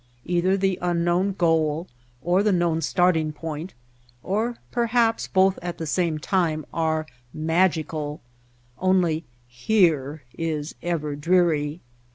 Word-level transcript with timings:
Either 0.25 0.57
the 0.57 0.79
unknown 0.81 1.31
goal, 1.33 1.87
or 2.23 2.41
the 2.41 2.51
known 2.51 2.81
starting 2.81 3.31
point, 3.31 3.75
or 4.23 4.57
perhaps 4.71 5.27
both 5.27 5.59
at 5.61 5.77
the 5.77 5.85
same 5.85 6.17
time, 6.17 6.65
are 6.73 7.05
magical; 7.35 8.19
only 8.79 9.23
"here" 9.47 10.23
is 10.35 10.73
ever 10.81 11.15
dreary. 11.15 11.81